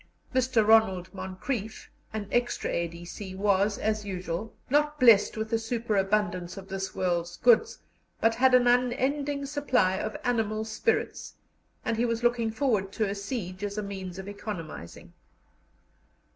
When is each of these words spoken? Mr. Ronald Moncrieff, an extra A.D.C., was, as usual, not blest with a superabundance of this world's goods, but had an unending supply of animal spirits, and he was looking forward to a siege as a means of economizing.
Mr. 0.33 0.65
Ronald 0.67 1.13
Moncrieff, 1.13 1.87
an 2.11 2.27
extra 2.31 2.71
A.D.C., 2.71 3.35
was, 3.35 3.77
as 3.77 4.03
usual, 4.03 4.51
not 4.67 4.99
blest 4.99 5.37
with 5.37 5.53
a 5.53 5.59
superabundance 5.59 6.57
of 6.57 6.69
this 6.69 6.95
world's 6.95 7.37
goods, 7.37 7.77
but 8.19 8.33
had 8.33 8.55
an 8.55 8.65
unending 8.65 9.45
supply 9.45 9.97
of 9.97 10.17
animal 10.23 10.65
spirits, 10.65 11.35
and 11.85 11.97
he 11.97 12.05
was 12.05 12.23
looking 12.23 12.49
forward 12.49 12.91
to 12.91 13.07
a 13.07 13.13
siege 13.13 13.63
as 13.63 13.77
a 13.77 13.83
means 13.83 14.17
of 14.17 14.27
economizing. 14.27 15.13